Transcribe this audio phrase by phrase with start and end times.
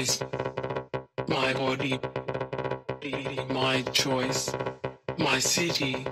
[0.00, 0.22] choice.
[1.28, 1.98] My body.
[3.50, 4.50] My choice.
[5.18, 6.06] My city.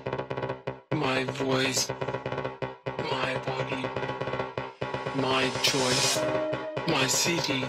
[0.92, 1.88] My voice.
[3.10, 3.84] My body.
[5.16, 6.20] My choice.
[6.88, 7.64] My city.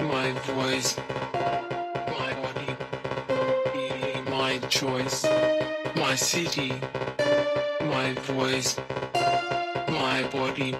[0.00, 0.98] My voice.
[2.18, 2.72] My body.
[4.30, 5.24] My choice.
[5.96, 6.74] My city.
[7.80, 8.78] My voice.
[9.88, 10.76] My body.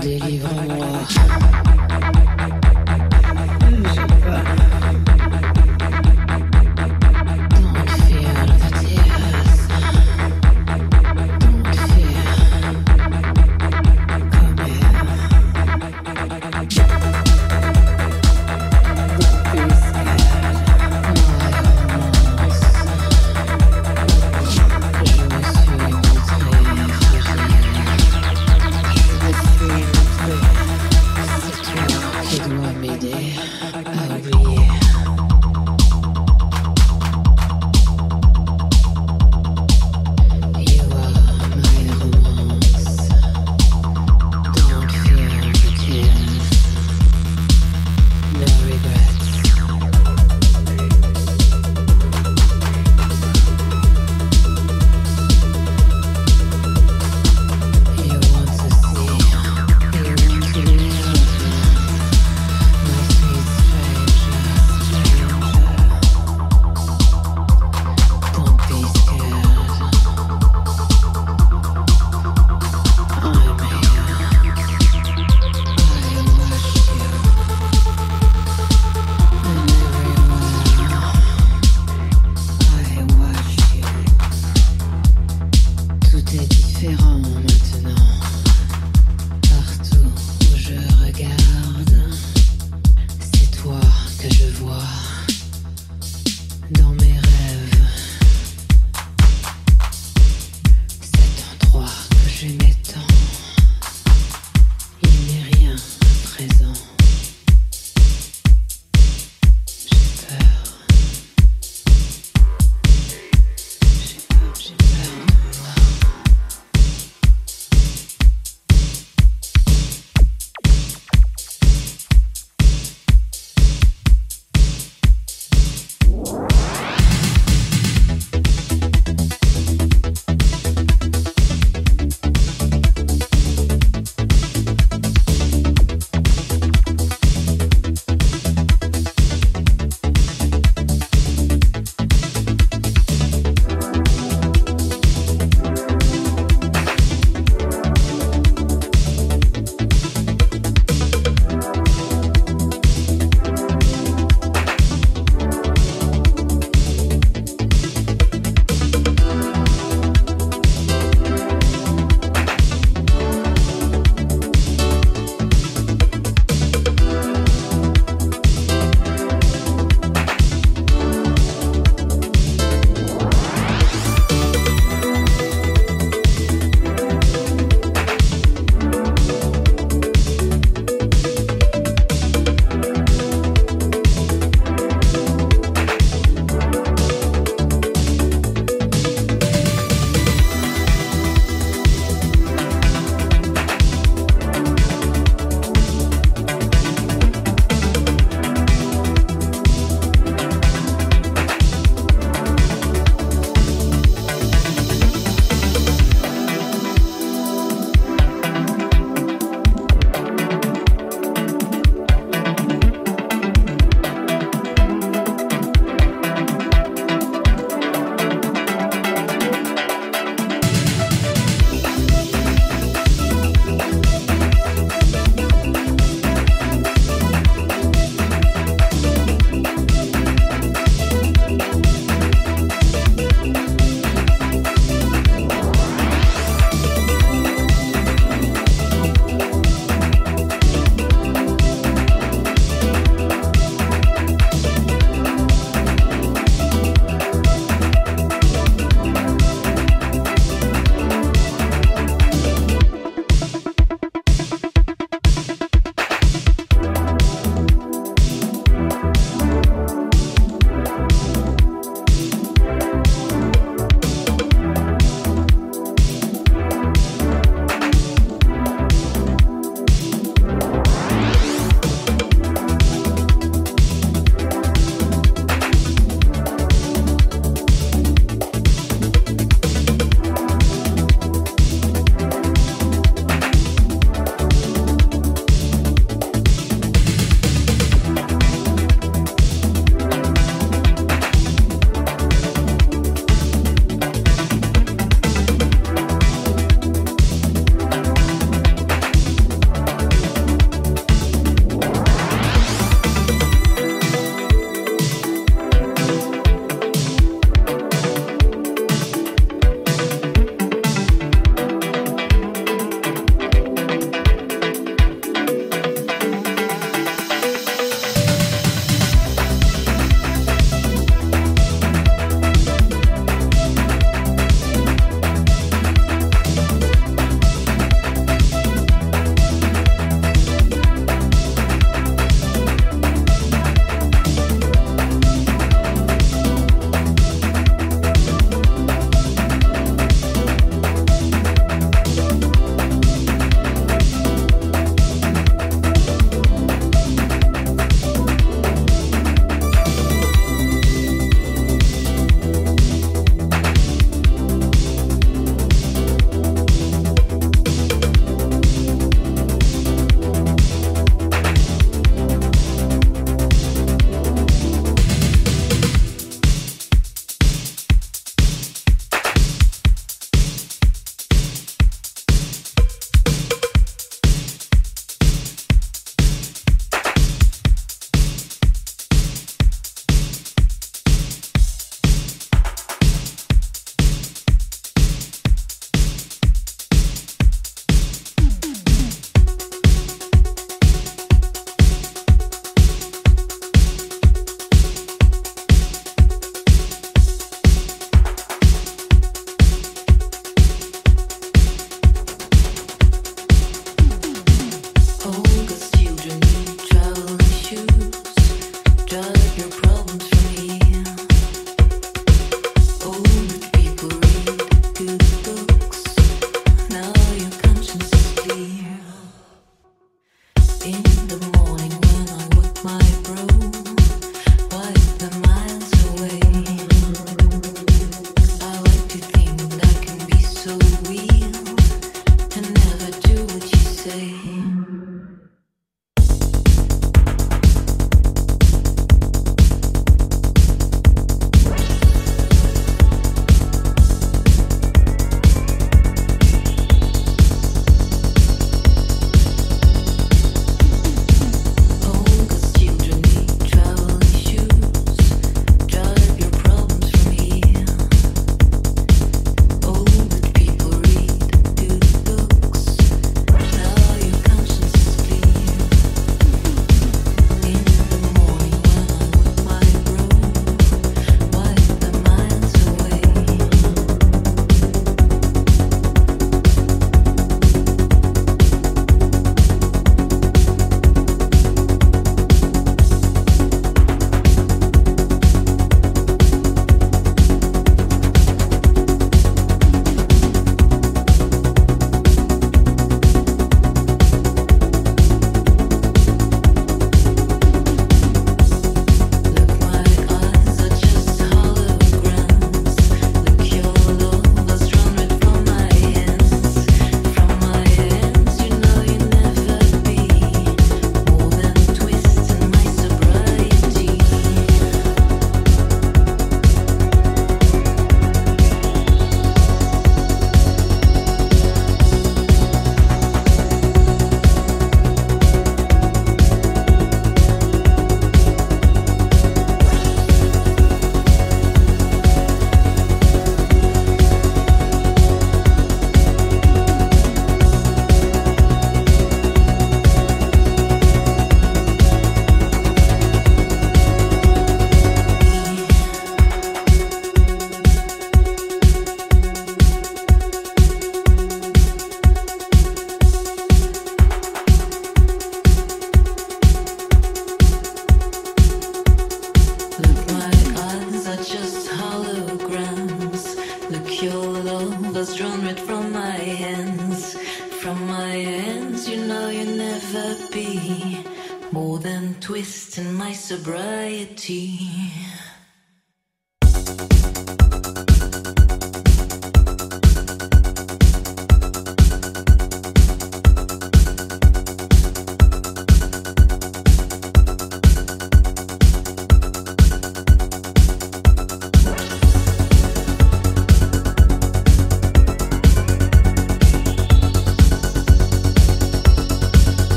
[0.00, 1.47] Délivre-moi.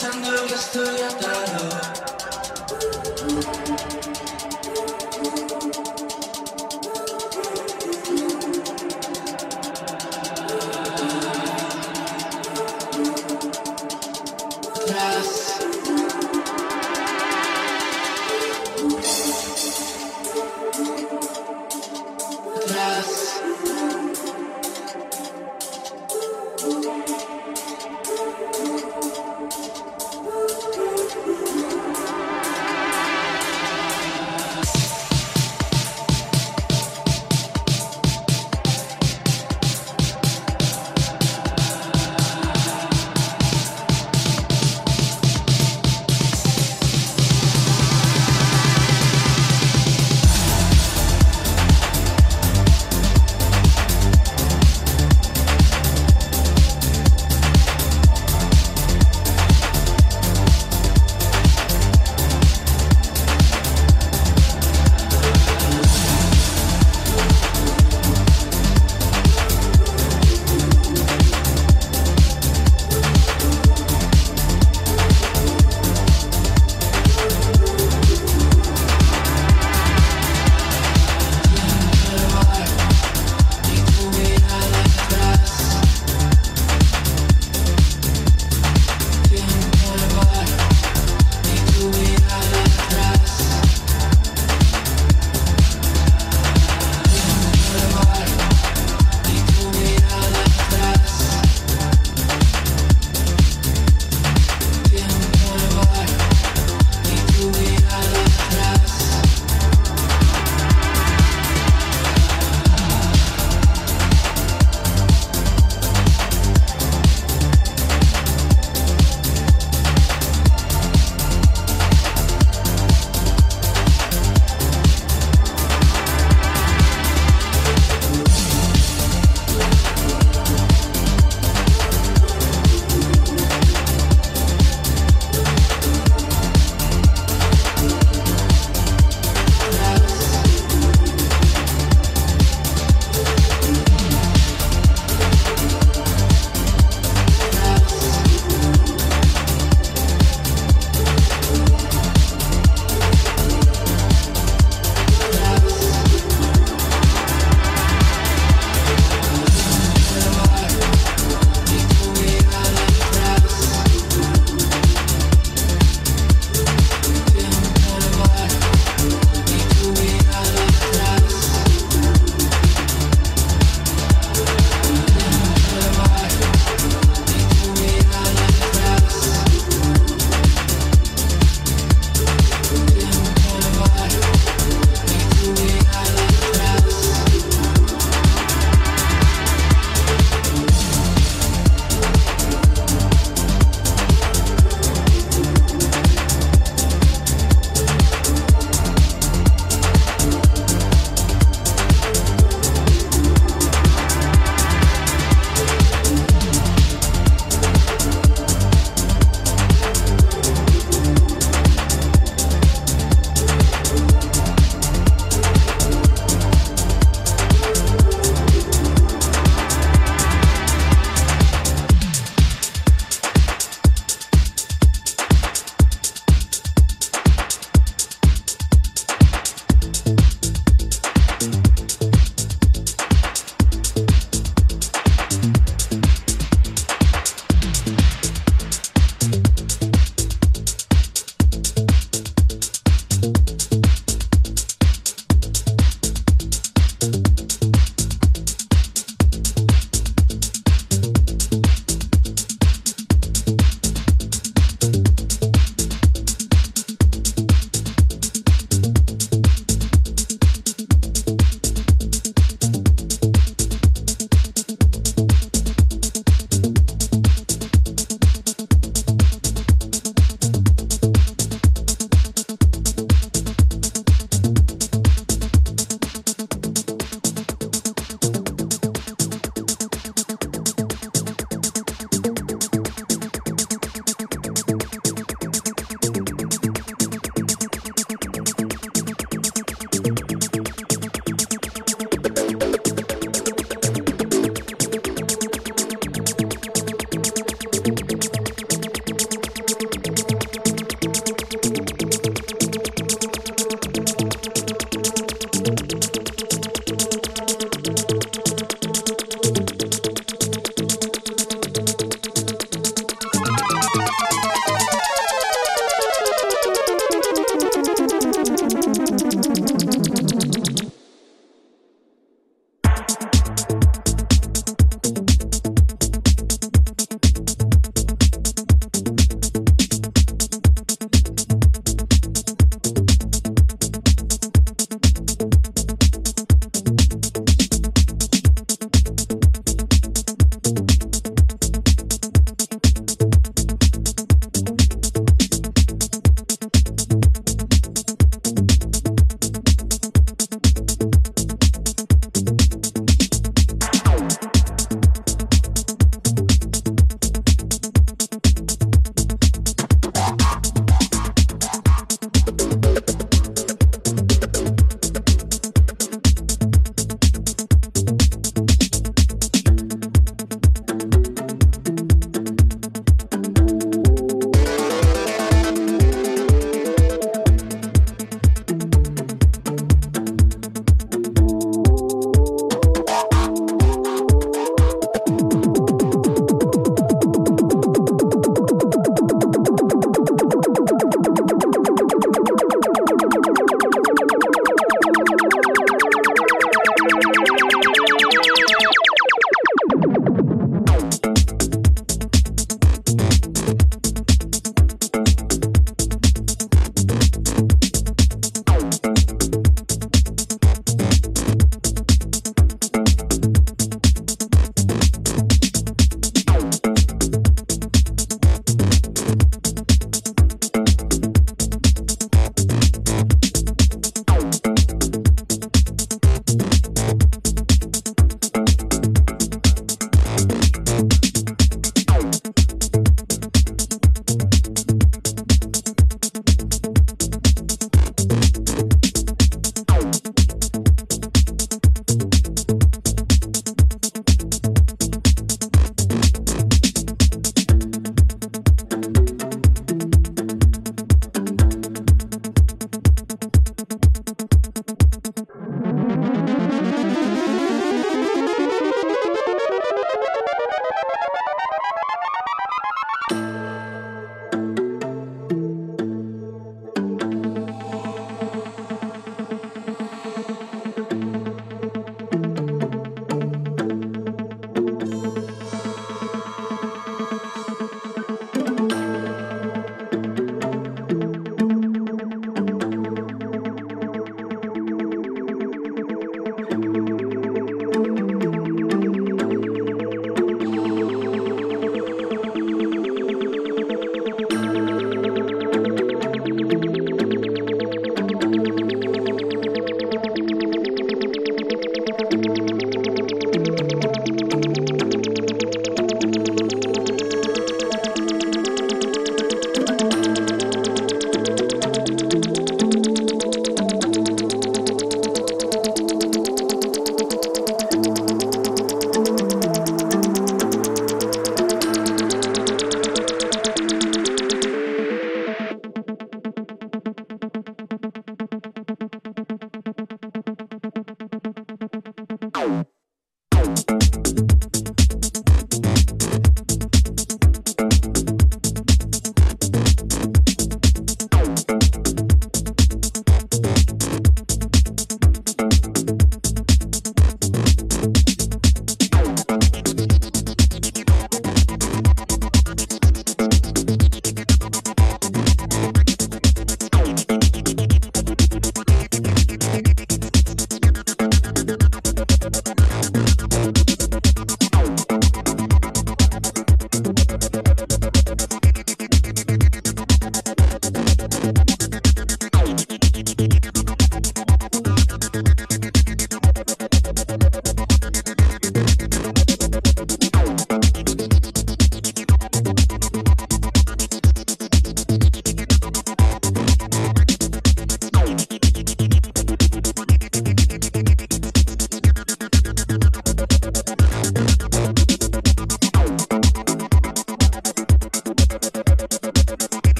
[0.00, 1.99] Pensando que estoy atado.